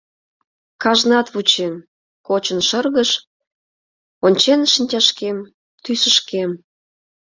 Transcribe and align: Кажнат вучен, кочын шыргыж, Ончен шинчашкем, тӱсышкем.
Кажнат 0.83 1.27
вучен, 1.33 1.73
кочын 2.27 2.59
шыргыж, 2.67 3.11
Ончен 4.25 4.61
шинчашкем, 4.73 5.37
тӱсышкем. 5.83 6.51